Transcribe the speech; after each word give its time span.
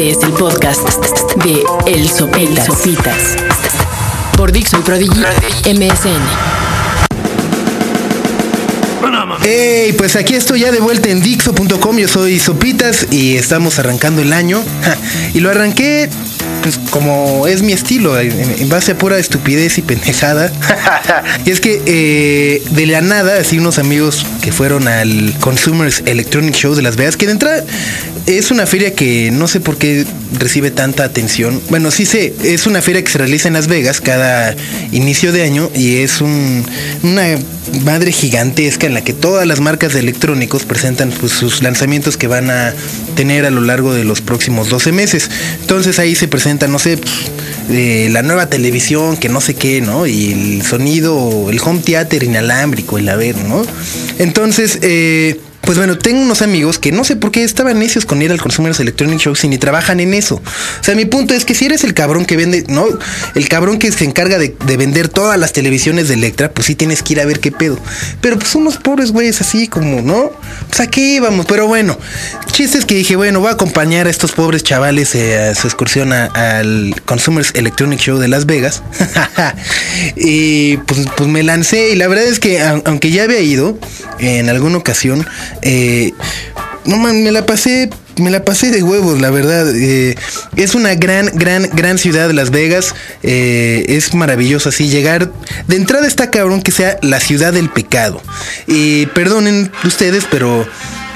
Este 0.00 0.12
es 0.12 0.24
el 0.24 0.32
podcast 0.32 0.80
de 1.44 1.62
El 1.86 2.08
Sopitas. 2.08 2.64
Sopitas. 2.64 3.36
Por 4.34 4.50
Dixon 4.50 4.82
Prodigy 4.82 5.20
MSN. 5.66 6.22
Hey, 9.42 9.94
pues 9.98 10.16
aquí 10.16 10.36
estoy 10.36 10.60
ya 10.60 10.72
de 10.72 10.80
vuelta 10.80 11.10
en 11.10 11.20
Dixo.com. 11.20 11.98
Yo 11.98 12.08
soy 12.08 12.38
Sopitas 12.38 13.08
y 13.10 13.36
estamos 13.36 13.78
arrancando 13.78 14.22
el 14.22 14.32
año. 14.32 14.62
Y 15.34 15.40
lo 15.40 15.50
arranqué 15.50 16.08
pues 16.62 16.78
como 16.90 17.46
es 17.46 17.62
mi 17.62 17.72
estilo, 17.72 18.18
en, 18.18 18.68
base 18.68 18.92
a 18.92 18.98
pura 18.98 19.18
estupidez 19.18 19.78
y 19.78 19.82
pendejada. 19.82 20.52
y 21.44 21.50
es 21.50 21.60
que 21.60 21.80
eh, 21.86 22.62
de 22.70 22.86
la 22.86 23.00
nada, 23.00 23.40
así 23.40 23.58
unos 23.58 23.78
amigos 23.78 24.26
que 24.42 24.52
fueron 24.52 24.88
al 24.88 25.34
Consumers 25.40 26.02
Electronic 26.06 26.54
Show 26.54 26.74
de 26.74 26.82
Las 26.82 26.96
Vegas, 26.96 27.16
que 27.16 27.26
de 27.26 27.32
entrada 27.32 27.64
es 28.26 28.50
una 28.50 28.66
feria 28.66 28.94
que 28.94 29.30
no 29.30 29.48
sé 29.48 29.60
por 29.60 29.76
qué 29.76 30.04
recibe 30.38 30.70
tanta 30.70 31.04
atención. 31.04 31.60
Bueno, 31.70 31.90
sí 31.90 32.06
sé, 32.06 32.34
es 32.44 32.66
una 32.66 32.82
feria 32.82 33.02
que 33.02 33.10
se 33.10 33.18
realiza 33.18 33.48
en 33.48 33.54
Las 33.54 33.66
Vegas 33.66 34.00
cada 34.00 34.54
inicio 34.92 35.32
de 35.32 35.42
año 35.42 35.70
y 35.74 35.96
es 35.96 36.20
un, 36.20 36.64
una 37.02 37.38
madre 37.84 38.12
gigantesca 38.12 38.86
en 38.86 38.94
la 38.94 39.02
que 39.02 39.12
todas 39.12 39.46
las 39.46 39.60
marcas 39.60 39.92
de 39.92 40.00
electrónicos 40.00 40.64
presentan 40.64 41.10
pues, 41.10 41.32
sus 41.32 41.62
lanzamientos 41.62 42.16
que 42.16 42.26
van 42.26 42.50
a 42.50 42.74
tener 43.16 43.44
a 43.46 43.50
lo 43.50 43.60
largo 43.60 43.94
de 43.94 44.04
los 44.04 44.20
próximos 44.20 44.68
12 44.68 44.92
meses. 44.92 45.30
Entonces 45.60 45.98
ahí 45.98 46.14
se 46.14 46.28
presenta, 46.28 46.68
no 46.68 46.78
sé, 46.78 46.98
eh, 47.70 48.08
la 48.10 48.22
nueva 48.22 48.46
televisión, 48.46 49.16
que 49.16 49.28
no 49.28 49.40
sé 49.40 49.54
qué, 49.54 49.80
¿no? 49.80 50.06
Y 50.06 50.32
el 50.32 50.62
sonido, 50.62 51.48
el 51.50 51.60
home 51.60 51.80
theater 51.80 52.22
inalámbrico, 52.22 52.98
el 52.98 53.08
haber, 53.08 53.36
¿no? 53.36 53.62
Entonces, 54.18 54.78
eh, 54.82 55.40
pues 55.70 55.78
bueno, 55.78 55.96
tengo 55.96 56.20
unos 56.20 56.42
amigos 56.42 56.80
que 56.80 56.90
no 56.90 57.04
sé 57.04 57.14
por 57.14 57.30
qué 57.30 57.44
estaban 57.44 57.78
necios 57.78 58.04
con 58.04 58.20
ir 58.20 58.32
al 58.32 58.40
Consumers 58.40 58.80
Electronic 58.80 59.20
Show 59.20 59.36
si 59.36 59.46
ni 59.46 59.56
trabajan 59.56 60.00
en 60.00 60.14
eso. 60.14 60.34
O 60.34 60.82
sea, 60.82 60.96
mi 60.96 61.04
punto 61.04 61.32
es 61.32 61.44
que 61.44 61.54
si 61.54 61.66
eres 61.66 61.84
el 61.84 61.94
cabrón 61.94 62.24
que 62.24 62.36
vende, 62.36 62.64
¿no? 62.66 62.86
El 63.36 63.48
cabrón 63.48 63.78
que 63.78 63.92
se 63.92 64.04
encarga 64.04 64.36
de, 64.38 64.56
vender 64.76 65.08
todas 65.08 65.38
las 65.38 65.52
televisiones 65.52 66.08
de 66.08 66.14
Electra, 66.14 66.50
pues 66.50 66.66
sí 66.66 66.74
tienes 66.74 67.04
que 67.04 67.12
ir 67.12 67.20
a 67.20 67.24
ver 67.24 67.38
qué 67.38 67.52
pedo. 67.52 67.78
Pero 68.20 68.36
pues 68.36 68.52
unos 68.56 68.78
pobres 68.78 69.12
güeyes 69.12 69.40
así 69.42 69.68
como, 69.68 70.02
¿no? 70.02 70.32
Pues 70.66 70.80
aquí 70.80 71.14
íbamos, 71.14 71.46
pero 71.46 71.68
bueno. 71.68 71.96
Chistes 72.50 72.84
que 72.84 72.96
dije, 72.96 73.14
bueno, 73.14 73.38
voy 73.38 73.50
a 73.50 73.52
acompañar 73.52 74.08
a 74.08 74.10
estos 74.10 74.32
pobres 74.32 74.64
chavales 74.64 75.14
eh, 75.14 75.50
a 75.50 75.54
su 75.54 75.68
excursión 75.68 76.12
al 76.12 77.00
Consumers 77.04 77.52
Electronic 77.54 78.00
Show 78.00 78.18
de 78.18 78.26
Las 78.26 78.44
Vegas. 78.44 78.82
y 80.16 80.78
pues, 80.78 81.06
pues 81.16 81.28
me 81.30 81.44
lancé 81.44 81.90
y 81.90 81.94
la 81.94 82.08
verdad 82.08 82.24
es 82.24 82.40
que 82.40 82.60
aunque 82.60 83.12
ya 83.12 83.22
había 83.22 83.38
ido 83.38 83.78
en 84.18 84.48
alguna 84.48 84.76
ocasión, 84.76 85.24
eh, 85.62 86.12
no 86.84 86.96
man, 86.96 87.22
me 87.22 87.30
la 87.30 87.46
pasé, 87.46 87.90
me 88.16 88.30
la 88.30 88.44
pasé 88.44 88.70
de 88.70 88.82
huevos, 88.82 89.20
la 89.20 89.30
verdad. 89.30 89.74
Eh, 89.74 90.14
es 90.56 90.74
una 90.74 90.94
gran, 90.94 91.30
gran, 91.34 91.68
gran 91.72 91.98
ciudad, 91.98 92.30
Las 92.30 92.50
Vegas. 92.50 92.94
Eh, 93.22 93.84
es 93.88 94.14
maravilloso 94.14 94.68
así 94.68 94.88
llegar. 94.88 95.30
De 95.66 95.76
entrada 95.76 96.06
está 96.06 96.30
cabrón 96.30 96.62
que 96.62 96.72
sea 96.72 96.98
la 97.02 97.20
ciudad 97.20 97.52
del 97.52 97.70
pecado. 97.70 98.22
Y 98.66 99.06
perdonen 99.06 99.70
ustedes, 99.84 100.24
pero 100.30 100.66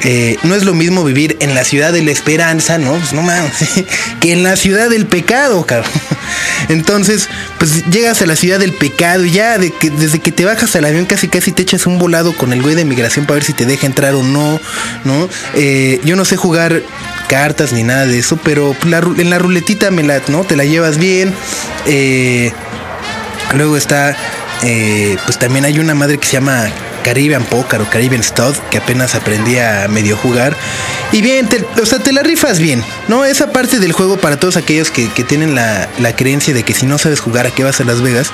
eh, 0.02 0.36
no 0.42 0.54
es 0.54 0.64
lo 0.64 0.74
mismo 0.74 1.02
vivir 1.04 1.36
en 1.40 1.54
la 1.54 1.64
ciudad 1.64 1.92
de 1.92 2.02
la 2.02 2.10
esperanza, 2.10 2.78
¿no? 2.78 2.92
Pues 2.92 3.12
no 3.12 3.22
mames, 3.22 3.52
que 4.20 4.32
en 4.32 4.42
la 4.42 4.56
ciudad 4.56 4.90
del 4.90 5.06
pecado, 5.06 5.64
cabrón. 5.64 5.90
Entonces, 6.68 7.28
pues 7.58 7.86
llegas 7.90 8.20
a 8.22 8.26
la 8.26 8.36
ciudad 8.36 8.58
del 8.58 8.72
pecado 8.72 9.24
y 9.24 9.30
ya 9.30 9.58
desde 9.58 10.18
que 10.18 10.32
te 10.32 10.44
bajas 10.44 10.74
al 10.76 10.84
avión 10.84 11.06
casi 11.06 11.28
casi 11.28 11.52
te 11.52 11.62
echas 11.62 11.86
un 11.86 11.98
volado 11.98 12.36
con 12.36 12.52
el 12.52 12.62
güey 12.62 12.74
de 12.74 12.84
migración 12.84 13.26
para 13.26 13.36
ver 13.36 13.44
si 13.44 13.52
te 13.52 13.66
deja 13.66 13.86
entrar 13.86 14.14
o 14.14 14.22
no, 14.22 14.60
¿no? 15.04 15.28
Eh, 15.54 16.00
yo 16.04 16.16
no 16.16 16.24
sé 16.24 16.36
jugar 16.36 16.82
cartas 17.28 17.72
ni 17.72 17.82
nada 17.82 18.06
de 18.06 18.18
eso, 18.18 18.38
pero 18.42 18.76
en 18.82 19.30
la 19.30 19.38
ruletita 19.38 19.90
me 19.90 20.02
la. 20.02 20.20
Te 20.20 20.56
la 20.56 20.64
llevas 20.64 20.98
bien. 20.98 21.34
Eh, 21.86 22.52
luego 23.54 23.76
está, 23.76 24.16
pues 24.60 25.38
también 25.38 25.64
hay 25.64 25.78
una 25.78 25.94
madre 25.94 26.18
que 26.18 26.26
se 26.26 26.32
llama 26.32 26.70
Caribbean 27.04 27.44
Poker 27.44 27.80
o 27.80 27.88
Caribbean 27.88 28.24
Stud, 28.24 28.54
que 28.70 28.78
apenas 28.78 29.14
aprendí 29.14 29.58
a 29.58 29.86
medio 29.88 30.16
jugar. 30.16 30.56
Y 31.12 31.20
bien, 31.22 31.48
o 31.80 31.86
sea, 31.86 32.00
te 32.00 32.12
la 32.12 32.24
rifas 32.24 32.58
bien, 32.58 32.82
¿no? 33.06 33.24
Esa 33.24 33.52
parte 33.52 33.78
del 33.78 33.92
juego 33.92 34.16
para 34.16 34.36
todos 34.38 34.56
aquellos 34.56 34.90
que, 34.90 35.06
tienen 35.28 35.54
la, 35.54 35.88
creencia 36.16 36.52
de 36.52 36.64
que 36.64 36.74
si 36.74 36.86
no 36.86 36.98
sabes 36.98 37.20
jugar 37.20 37.46
a 37.46 37.50
qué 37.50 37.62
vas 37.62 37.80
a 37.80 37.84
Las 37.84 38.00
Vegas, 38.00 38.30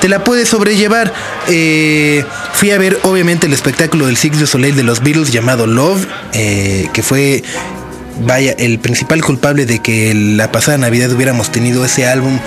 te 0.00 0.08
la 0.08 0.22
puedes 0.22 0.48
sobrellevar. 0.48 1.12
Eh, 1.48 2.24
fui 2.52 2.70
a 2.70 2.78
ver, 2.78 3.00
obviamente, 3.02 3.46
el 3.46 3.52
espectáculo 3.52 4.06
del 4.06 4.16
Six 4.16 4.38
de 4.38 4.46
Soleil 4.46 4.76
de 4.76 4.84
los 4.84 5.02
Beatles 5.02 5.32
llamado 5.32 5.66
Love, 5.66 6.06
eh, 6.32 6.88
que 6.92 7.02
fue 7.02 7.42
vaya, 8.24 8.52
el 8.52 8.78
principal 8.78 9.22
culpable 9.22 9.66
de 9.66 9.80
que 9.80 10.14
la 10.14 10.52
pasada 10.52 10.78
Navidad 10.78 11.12
hubiéramos 11.12 11.50
tenido 11.50 11.84
ese 11.84 12.06
álbum 12.06 12.38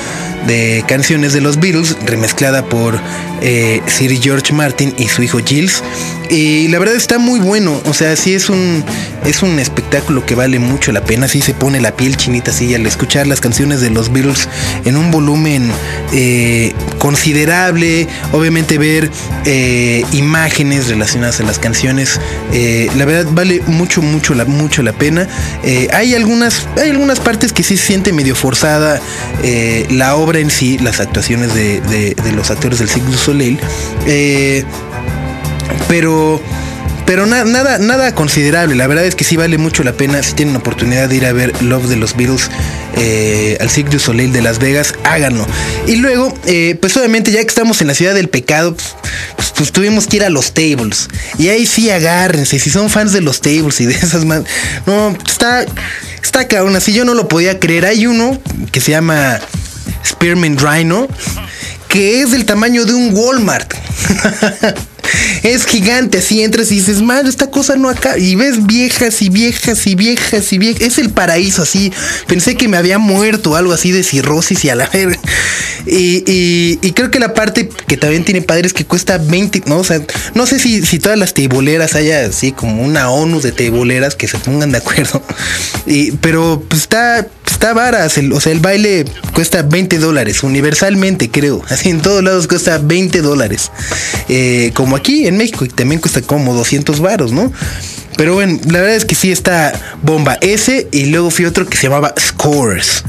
de 0.48 0.84
canciones 0.88 1.34
de 1.34 1.42
los 1.42 1.60
Beatles, 1.60 1.96
remezclada 2.06 2.66
por 2.66 3.00
eh, 3.42 3.82
Sir 3.88 4.20
George 4.22 4.54
Martin 4.54 4.94
y 4.98 5.08
su 5.08 5.24
hijo 5.24 5.40
Gilles. 5.40 5.84
Y 6.30 6.68
la 6.70 6.80
verdad 6.80 6.96
está 6.96 7.20
muy 7.20 7.40
bueno, 7.40 7.80
o 7.86 7.94
sea, 7.94 8.16
sí 8.16 8.34
es 8.34 8.50
un, 8.50 8.84
es 9.26 9.44
un 9.44 9.60
espectáculo 9.60 10.26
que 10.26 10.34
vale 10.34 10.58
mucho 10.58 10.92
la 10.92 11.04
pena, 11.04 11.28
sí 11.28 11.42
se 11.42 11.54
pone 11.54 11.80
la 11.80 11.96
piel 11.96 12.18
chinita 12.18 12.50
así 12.50 12.74
al 12.74 12.86
escuchar 12.88 13.28
las 13.28 13.40
canciones 13.40 13.82
de 13.82 13.92
los 13.92 14.12
Beatles 14.12 14.48
en 14.86 14.98
un 14.98 15.12
volumen 15.12 15.70
eh, 16.12 16.74
considerable, 16.98 18.08
obviamente 18.32 18.78
ver 18.80 19.12
eh, 19.46 20.04
imágenes 20.14 20.88
relacionadas 20.88 21.40
a 21.40 21.44
las 21.44 21.60
canciones, 21.60 22.20
la 22.96 23.06
verdad 23.06 23.30
vale 23.32 23.62
mucho, 23.68 24.02
mucho, 24.02 24.34
la, 24.34 24.46
mucho 24.46 24.82
la 24.82 24.94
pena. 24.94 25.28
Hay, 25.92 26.16
algunas, 26.16 26.68
hay 26.82 26.90
algunas 26.90 27.20
partes 27.20 27.54
que 27.54 27.64
sí 27.64 27.78
se 27.78 27.88
siente 27.88 28.12
medio 28.12 28.36
forzada 28.36 29.02
la 29.90 30.16
obra 30.16 30.40
en 30.40 30.50
sí, 30.50 30.78
las 30.80 31.00
actuaciones 31.00 31.54
de, 31.54 32.16
los 32.36 32.52
actores 32.52 32.80
del 32.80 32.90
Cirque 32.90 33.10
du 33.10 33.18
Soleil. 33.18 33.60
Eh, 34.06 34.64
pero 35.88 36.42
pero 37.06 37.26
nada, 37.26 37.78
nada 37.78 38.16
considerable. 38.16 38.76
La 38.76 38.88
verdad 38.88 39.06
es 39.06 39.16
que 39.16 39.24
sí 39.24 39.36
vale 39.36 39.58
mucho 39.58 39.84
la 39.84 39.94
pena. 39.94 40.22
Si 40.24 40.34
tienen 40.34 40.56
oportunidad 40.56 41.10
de 41.10 41.16
ir 41.16 41.26
a 41.26 41.34
ver 41.34 41.62
Love 41.62 41.88
de 41.88 41.96
los 41.98 42.16
Beatles 42.16 42.50
eh, 42.96 43.58
al 43.60 43.70
Cirque 43.70 43.92
du 43.92 44.00
Soleil 44.00 44.32
de 44.32 44.42
Las 44.42 44.60
Vegas, 44.60 44.94
háganlo. 45.04 45.46
Y 45.88 45.98
luego, 45.98 46.38
eh, 46.46 46.78
pues 46.80 46.96
obviamente, 46.98 47.32
ya 47.32 47.42
que 47.42 47.48
estamos 47.48 47.82
en 47.82 47.88
la 47.88 47.96
ciudad 47.96 48.14
del 48.14 48.30
pecado, 48.30 48.76
pues, 49.36 49.54
pues, 49.56 49.72
tuvimos 49.72 50.08
que 50.08 50.18
ir 50.18 50.24
a 50.24 50.30
los 50.30 50.54
tables. 50.54 51.10
Y 51.38 51.50
ahí 51.50 51.66
sí 51.66 51.90
agárrense. 51.90 52.60
Si 52.60 52.70
son 52.70 52.90
fans 52.90 53.12
de 53.12 53.22
los 53.22 53.42
tables 53.42 53.82
y 53.82 53.86
de 53.86 53.94
esas 53.94 54.26
más. 54.26 54.44
No, 54.86 55.16
está. 55.28 55.66
Está 56.22 56.48
cabrón. 56.48 56.76
Así 56.76 56.94
yo 56.94 57.04
no 57.06 57.14
lo 57.14 57.28
podía 57.28 57.60
creer. 57.60 57.86
Hay 57.86 58.08
uno 58.08 58.40
que 58.72 58.80
se 58.80 58.92
llama 58.92 59.40
Spearman 60.06 60.58
Rhino, 60.58 61.08
que 61.90 62.22
es 62.22 62.32
del 62.32 62.46
tamaño 62.46 62.86
de 62.86 62.94
un 62.94 63.14
Walmart. 63.14 63.74
es 65.44 65.66
gigante, 65.66 66.20
así 66.20 66.42
entras 66.42 66.72
y 66.72 66.76
dices, 66.76 67.02
madre, 67.02 67.30
esta 67.30 67.52
cosa 67.52 67.76
no 67.76 67.90
acá. 67.90 68.18
Y 68.18 68.36
ves 68.36 68.66
viejas 68.66 69.22
y 69.22 69.30
viejas 69.30 69.86
y 69.86 69.96
viejas 69.96 70.54
y 70.54 70.58
viejas. 70.58 70.82
Es 70.82 70.98
el 70.98 71.10
paraíso, 71.10 71.64
así. 71.64 71.92
Pensé 72.28 72.56
que 72.56 72.68
me 72.68 72.78
había 72.78 72.98
muerto, 72.98 73.56
algo 73.56 73.74
así 73.74 73.92
de 73.92 74.04
cirrosis 74.04 74.64
y 74.64 74.70
a 74.70 74.76
la 74.76 74.88
verga. 74.94 75.20
Y, 75.86 76.78
creo 76.94 77.12
que 77.12 77.20
la 77.20 77.34
parte 77.34 77.70
que 77.88 77.98
también 77.98 78.24
tiene 78.24 78.42
padre 78.42 78.68
es 78.68 78.74
que 78.74 78.86
cuesta 78.86 79.18
20, 79.18 79.64
¿no? 79.66 79.80
O 79.80 79.86
no 80.34 80.46
sé 80.46 80.60
si, 80.60 80.86
si 80.86 81.00
todas 81.00 81.20
las 81.20 81.34
teiboleras 81.34 81.96
haya 81.96 82.26
así 82.26 82.52
como 82.54 82.82
una 82.82 83.10
ONU 83.10 83.42
de 83.42 83.52
teiboleras 83.52 84.16
que 84.16 84.28
se 84.28 84.38
pongan 84.38 84.72
de 84.72 84.78
acuerdo. 84.78 85.22
Y, 85.86 86.12
pero 86.14 86.64
pues 86.70 86.84
está 86.84 87.28
está 87.54 87.74
varas. 87.74 88.18
o 88.18 88.42
sea, 88.42 88.52
el 88.52 88.60
baile 88.60 89.06
cuesta 89.34 89.62
20 89.62 89.98
dólares, 90.00 90.44
universalmente 90.44 91.30
creo. 91.30 91.62
Así 91.70 91.90
en 91.90 92.02
todos 92.02 92.24
lados 92.24 92.48
cuesta 92.48 92.78
20 92.78 93.22
dólares. 93.22 93.72
Eh, 94.28 94.72
como 94.74 94.96
aquí 94.96 95.28
en 95.28 95.33
México, 95.38 95.66
y 95.66 95.70
también 95.70 96.02
cuesta 96.02 96.22
como 96.22 96.54
200 96.54 97.00
varos, 97.00 97.32
¿no? 97.32 97.52
Pero 98.18 98.36
bueno, 98.36 98.60
la 98.66 98.80
verdad 98.82 98.96
es 98.96 99.06
que 99.06 99.16
sí 99.16 99.32
está 99.32 99.74
bomba 100.02 100.38
ese 100.42 100.88
y 100.92 101.06
luego 101.06 101.32
fui 101.32 101.46
otro 101.46 101.66
que 101.66 101.78
se 101.78 101.84
llamaba 101.84 102.14
Scores, 102.20 103.04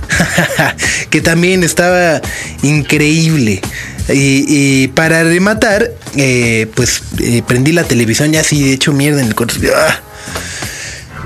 que 1.11 1.21
también 1.21 1.63
estaba 1.63 2.21
increíble. 2.63 3.61
Y, 4.09 4.89
para 4.89 5.25
rematar, 5.25 5.91
eh, 6.17 6.67
pues 6.75 7.03
eh, 7.21 7.43
prendí 7.47 7.73
la 7.73 7.85
televisión 7.85 8.33
ya 8.33 8.41
así 8.41 8.63
de 8.63 8.75
hecho 8.75 8.93
mierda 8.93 9.21
en 9.21 9.29
el 9.29 9.35
corazón. 9.35 9.63
¡Ah! 9.75 10.04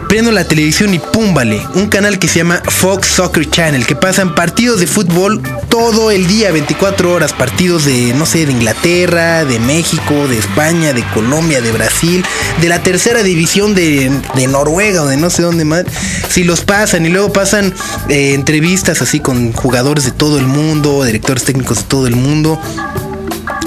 Prendo 0.08 0.32
la 0.32 0.44
televisión 0.44 0.94
y 0.94 0.98
pum, 0.98 1.34
vale, 1.34 1.60
un 1.74 1.88
canal 1.88 2.18
que 2.18 2.28
se 2.28 2.38
llama 2.38 2.62
Fox 2.66 3.08
Soccer 3.08 3.48
Channel, 3.48 3.86
que 3.86 3.94
pasan 3.94 4.34
partidos 4.34 4.80
de 4.80 4.86
fútbol 4.86 5.42
todo 5.68 6.10
el 6.10 6.26
día, 6.26 6.50
24 6.50 7.12
horas, 7.12 7.34
partidos 7.34 7.84
de, 7.84 8.14
no 8.14 8.24
sé, 8.24 8.46
de 8.46 8.52
Inglaterra, 8.52 9.44
de 9.44 9.60
México, 9.60 10.26
de 10.26 10.38
España, 10.38 10.94
de 10.94 11.04
Colombia, 11.12 11.60
de 11.60 11.72
Brasil, 11.72 12.24
de 12.60 12.68
la 12.68 12.82
tercera 12.82 13.22
división 13.22 13.74
de, 13.74 14.10
Noruega 14.48 15.02
o 15.02 15.06
de 15.06 15.18
no 15.18 15.28
sé 15.28 15.42
dónde 15.42 15.66
más. 15.66 15.84
Si 16.30 16.42
los 16.42 16.62
pasan 16.62 17.04
y 17.04 17.10
luego 17.10 17.32
pasan 17.32 17.74
eh, 18.08 18.32
entrevistas 18.32 19.02
así 19.02 19.20
con 19.20 19.52
jugadores 19.52 20.04
de 20.04 20.12
todo 20.12 20.38
el 20.38 20.46
mundo, 20.46 21.04
directores 21.04 21.44
técnicos 21.44 21.78
de 21.78 21.84
todo 21.84 22.06
el 22.06 22.16
mundo. 22.16 22.58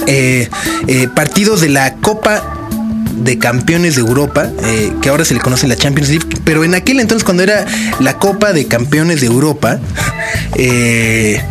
Eh, 0.08 0.50
eh, 0.88 1.08
partidos 1.14 1.62
de 1.62 1.70
la 1.70 1.94
Copa 1.96 2.61
de 3.24 3.38
Campeones 3.38 3.96
de 3.96 4.02
Europa, 4.02 4.50
eh, 4.64 4.92
que 5.02 5.10
ahora 5.10 5.26
se 5.26 5.34
le 5.34 5.40
conoce 5.40 5.68
la 5.68 5.76
Champions 5.76 6.10
League, 6.10 6.28
pero 6.44 6.64
en 6.64 6.76
aquel 6.76 7.00
entonces 7.00 7.24
cuando 7.24 7.44
era 7.44 7.66
la 8.00 8.18
Copa 8.18 8.54
de 8.54 8.66
Campeones 8.66 9.22
de 9.22 9.28
Europa, 9.28 9.80
eh, 10.56 11.42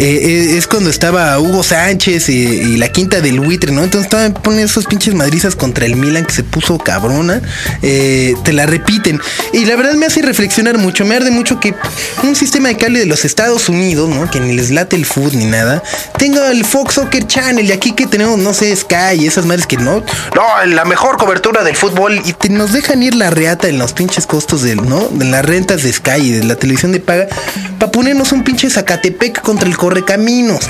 eh, 0.00 0.18
eh, 0.22 0.56
es 0.58 0.66
cuando 0.66 0.90
estaba 0.90 1.38
Hugo 1.38 1.62
Sánchez 1.62 2.28
y, 2.28 2.76
la 2.76 2.88
quinta 2.88 3.20
del 3.20 3.38
buitre, 3.38 3.70
¿no? 3.70 3.84
Entonces 3.84 4.06
estaban 4.06 4.34
poniendo 4.34 4.66
esos 4.66 4.86
pinches 4.86 5.14
madrizas 5.14 5.54
contra 5.54 5.86
el 5.86 5.94
Milan 5.94 6.24
que 6.24 6.32
se 6.32 6.42
puso 6.42 6.78
cabrona. 6.78 7.40
Eh, 7.82 8.34
te 8.42 8.52
la 8.52 8.66
repiten. 8.66 9.20
Y 9.52 9.64
la 9.66 9.76
verdad 9.76 9.94
me 9.94 10.06
hace 10.06 10.22
reflexionar 10.22 10.78
mucho. 10.78 11.04
Me 11.04 11.14
arde 11.14 11.30
mucho 11.30 11.60
que 11.60 11.74
un 12.24 12.34
sistema 12.34 12.68
de 12.68 12.76
cable 12.76 12.98
de 12.98 13.06
los 13.06 13.24
Estados 13.24 13.68
Unidos, 13.68 14.08
¿no? 14.08 14.28
Que 14.28 14.40
ni 14.40 14.54
les 14.54 14.70
late 14.70 14.96
el 14.96 15.06
food 15.06 15.34
ni 15.34 15.44
nada, 15.44 15.82
tenga 16.18 16.50
el 16.50 16.64
Fox 16.64 16.94
Soccer 16.94 17.26
Channel. 17.26 17.64
Y 17.64 17.72
aquí 17.72 17.92
que 17.92 18.06
tenemos, 18.06 18.38
no 18.38 18.52
sé, 18.52 18.74
Sky 18.74 19.20
y 19.20 19.26
esas 19.26 19.46
madres 19.46 19.66
que 19.66 19.76
no. 19.76 20.02
No, 20.34 20.66
la 20.66 20.84
mejor 20.84 21.18
cobertura 21.18 21.62
del 21.62 21.76
fútbol. 21.76 22.20
Y 22.24 22.48
nos 22.48 22.72
dejan 22.72 23.02
ir 23.02 23.14
la 23.14 23.30
reata 23.30 23.68
en 23.68 23.78
los 23.78 23.92
pinches 23.92 24.26
costos 24.26 24.62
del, 24.62 24.88
¿no? 24.88 25.08
De 25.08 25.24
las 25.24 25.44
rentas 25.44 25.84
de 25.84 25.92
Sky 25.92 26.20
y 26.20 26.30
de 26.32 26.44
la 26.44 26.56
televisión 26.56 26.90
de 26.90 26.98
paga. 26.98 27.28
Para 27.78 27.92
ponernos 27.92 28.32
un 28.32 28.42
pinche 28.42 28.68
Zacatepec 28.68 29.40
contra 29.40 29.68
el 29.68 29.76
caminos 30.06 30.60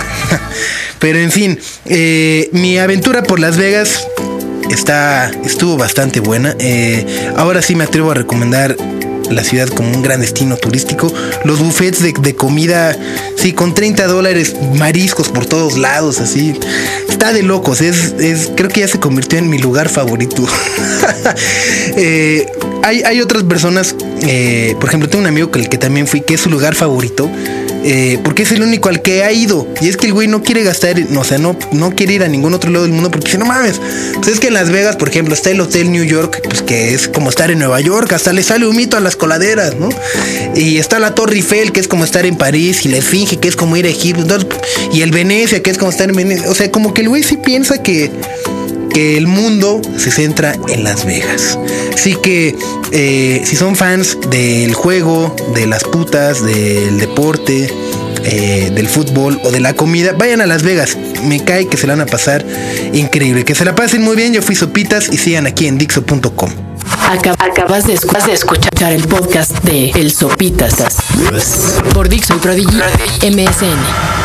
Pero 0.98 1.18
en 1.18 1.30
fin, 1.30 1.58
eh, 1.84 2.48
mi 2.52 2.78
aventura 2.78 3.22
por 3.22 3.38
Las 3.38 3.58
Vegas 3.58 4.06
está, 4.70 5.30
estuvo 5.44 5.76
bastante 5.76 6.20
buena. 6.20 6.56
Eh, 6.58 7.30
ahora 7.36 7.60
sí 7.60 7.74
me 7.74 7.84
atrevo 7.84 8.10
a 8.10 8.14
recomendar 8.14 8.74
la 9.30 9.44
ciudad 9.44 9.68
como 9.68 9.90
un 9.90 10.02
gran 10.02 10.22
destino 10.22 10.56
turístico. 10.56 11.12
Los 11.44 11.58
buffets 11.58 12.02
de, 12.02 12.34
comida, 12.34 12.96
sí, 13.36 13.52
con 13.52 13.74
30 13.74 14.06
dólares, 14.06 14.54
mariscos 14.76 15.28
por 15.28 15.44
todos 15.44 15.76
lados, 15.76 16.20
así. 16.20 16.58
Está 17.10 17.34
de 17.34 17.42
locos, 17.42 17.82
es, 17.82 18.14
es 18.18 18.50
creo 18.56 18.70
que 18.70 18.80
ya 18.80 18.88
se 18.88 18.98
convirtió 18.98 19.38
en 19.38 19.50
mi 19.50 19.58
lugar 19.58 19.90
favorito. 19.90 20.46
Eh, 21.96 22.46
hay, 22.82 23.02
hay, 23.02 23.20
otras 23.20 23.44
personas, 23.44 23.94
por 23.94 24.88
ejemplo, 24.88 25.08
tengo 25.08 25.22
un 25.22 25.28
amigo 25.28 25.50
con 25.50 25.60
el 25.60 25.68
que 25.68 25.78
también 25.78 26.06
fui, 26.06 26.22
que 26.22 26.34
es 26.34 26.40
su 26.40 26.50
lugar 26.50 26.74
favorito. 26.74 27.30
Eh, 27.84 28.18
porque 28.24 28.44
es 28.44 28.52
el 28.52 28.62
único 28.62 28.88
al 28.88 29.02
que 29.02 29.24
ha 29.24 29.32
ido. 29.32 29.68
Y 29.80 29.88
es 29.88 29.96
que 29.96 30.06
el 30.06 30.14
güey 30.14 30.26
no 30.26 30.42
quiere 30.42 30.62
gastar, 30.62 30.96
o 31.16 31.24
sea, 31.24 31.38
no, 31.38 31.56
no 31.72 31.94
quiere 31.94 32.14
ir 32.14 32.22
a 32.22 32.28
ningún 32.28 32.54
otro 32.54 32.70
lado 32.70 32.84
del 32.84 32.92
mundo 32.92 33.10
porque 33.10 33.30
si 33.30 33.38
no 33.38 33.44
mames. 33.44 33.80
Pues 34.14 34.28
es 34.28 34.40
que 34.40 34.48
en 34.48 34.54
Las 34.54 34.70
Vegas, 34.70 34.96
por 34.96 35.08
ejemplo, 35.08 35.34
está 35.34 35.50
el 35.50 35.60
Hotel 35.60 35.92
New 35.92 36.04
York, 36.04 36.40
pues 36.44 36.62
que 36.62 36.94
es 36.94 37.08
como 37.08 37.28
estar 37.28 37.50
en 37.50 37.58
Nueva 37.58 37.80
York, 37.80 38.12
hasta 38.12 38.32
le 38.32 38.42
sale 38.42 38.66
un 38.66 38.74
mito 38.74 38.96
a 38.96 39.00
las 39.00 39.16
coladeras, 39.16 39.76
¿no? 39.76 39.90
Y 40.54 40.78
está 40.78 40.98
la 40.98 41.14
Torre 41.14 41.36
Eiffel, 41.36 41.72
que 41.72 41.80
es 41.80 41.88
como 41.88 42.04
estar 42.04 42.24
en 42.24 42.36
París, 42.36 42.84
y 42.86 42.88
la 42.88 42.96
Esfinge, 42.96 43.38
que 43.38 43.48
es 43.48 43.56
como 43.56 43.76
ir 43.76 43.84
a 43.86 43.90
Egipto, 43.90 44.38
y 44.92 45.02
el 45.02 45.10
Venecia, 45.10 45.62
que 45.62 45.70
es 45.70 45.78
como 45.78 45.90
estar 45.90 46.08
en 46.08 46.16
Venecia. 46.16 46.48
O 46.48 46.54
sea, 46.54 46.70
como 46.70 46.94
que 46.94 47.02
el 47.02 47.08
güey 47.08 47.22
sí 47.22 47.36
piensa 47.36 47.82
que 47.82 48.10
que 48.94 49.18
el 49.18 49.26
mundo 49.26 49.82
se 49.98 50.10
centra 50.10 50.56
en 50.68 50.84
Las 50.84 51.04
Vegas. 51.04 51.58
Así 51.92 52.14
que 52.14 52.56
eh, 52.92 53.42
si 53.44 53.56
son 53.56 53.76
fans 53.76 54.16
del 54.30 54.72
juego, 54.72 55.34
de 55.54 55.66
las 55.66 55.82
putas, 55.84 56.42
del 56.44 56.98
deporte, 56.98 57.70
eh, 58.24 58.70
del 58.72 58.88
fútbol 58.88 59.40
o 59.42 59.50
de 59.50 59.60
la 59.60 59.74
comida, 59.74 60.12
vayan 60.12 60.40
a 60.40 60.46
Las 60.46 60.62
Vegas. 60.62 60.96
Me 61.24 61.44
cae 61.44 61.66
que 61.66 61.76
se 61.76 61.86
la 61.86 61.94
van 61.94 62.02
a 62.02 62.06
pasar 62.06 62.46
increíble. 62.92 63.44
Que 63.44 63.54
se 63.54 63.64
la 63.64 63.74
pasen 63.74 64.00
muy 64.02 64.16
bien. 64.16 64.32
Yo 64.32 64.40
fui 64.40 64.54
Sopitas 64.54 65.08
y 65.12 65.18
sigan 65.18 65.46
aquí 65.46 65.66
en 65.66 65.76
Dixo.com. 65.76 66.50
Acabas 67.08 67.86
de, 67.86 67.94
escuchar 68.32 68.92
el 68.92 69.06
podcast 69.08 69.52
de 69.64 69.90
El 69.90 70.12
Sopitas 70.12 70.74
por 71.92 72.08
Dixo 72.08 72.36
y 72.36 72.38
Prodigy 72.38 72.76
MSN. 73.22 74.23